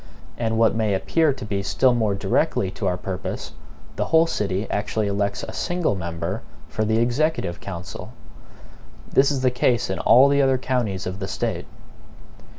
And 0.35 0.57
what 0.57 0.73
may 0.73 0.95
appear 0.95 1.31
to 1.31 1.45
be 1.45 1.61
still 1.61 1.93
more 1.93 2.15
directly 2.15 2.71
to 2.71 2.87
our 2.87 2.97
purpose, 2.97 3.51
the 3.97 4.05
whole 4.05 4.25
city 4.25 4.67
actually 4.71 5.05
elects 5.05 5.43
a 5.47 5.53
SINGLE 5.53 5.93
MEMBER 5.93 6.41
for 6.67 6.83
the 6.83 6.97
executive 6.97 7.59
council. 7.59 8.11
This 9.11 9.29
is 9.29 9.41
the 9.43 9.51
case 9.51 9.91
in 9.91 9.99
all 9.99 10.27
the 10.27 10.41
other 10.41 10.57
counties 10.57 11.05
of 11.05 11.19
the 11.19 11.27
State. 11.27 11.67